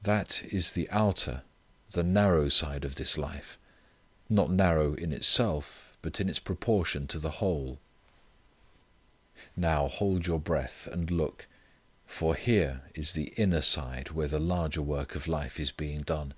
That 0.00 0.44
is 0.44 0.72
the 0.72 0.88
outer, 0.88 1.42
the 1.90 2.02
narrow 2.02 2.48
side 2.48 2.86
of 2.86 2.94
this 2.94 3.18
life: 3.18 3.58
not 4.30 4.50
narrow 4.50 4.94
in 4.94 5.12
itself 5.12 5.98
but 6.00 6.22
in 6.22 6.30
its 6.30 6.38
proportion 6.38 7.06
to 7.08 7.18
the 7.18 7.32
whole. 7.32 7.78
Now, 9.58 9.86
hold 9.88 10.26
your 10.26 10.40
breath, 10.40 10.86
and 10.86 11.10
look, 11.10 11.48
for 12.06 12.34
here 12.34 12.80
is 12.94 13.12
the 13.12 13.34
inner 13.36 13.60
side 13.60 14.12
where 14.12 14.28
the 14.28 14.40
larger 14.40 14.80
work 14.80 15.14
of 15.14 15.28
life 15.28 15.60
is 15.60 15.70
being 15.70 16.00
done. 16.00 16.32